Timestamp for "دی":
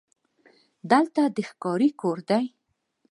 2.29-2.45